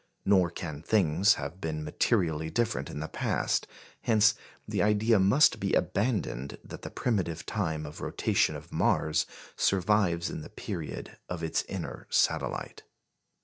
Nor 0.25 0.49
can 0.49 0.81
things 0.81 1.35
have 1.35 1.61
been 1.61 1.83
materially 1.83 2.49
different 2.49 2.89
in 2.89 3.01
the 3.01 3.07
past; 3.07 3.67
hence 4.01 4.33
the 4.67 4.81
idea 4.81 5.19
must 5.19 5.59
be 5.59 5.73
abandoned 5.73 6.57
that 6.63 6.81
the 6.81 6.89
primitive 6.89 7.45
time 7.45 7.85
of 7.85 8.01
rotation 8.01 8.55
of 8.55 8.71
Mars 8.73 9.27
survives 9.55 10.31
in 10.31 10.41
the 10.41 10.49
period 10.49 11.19
of 11.29 11.43
its 11.43 11.61
inner 11.65 12.07
satellite. 12.09 12.81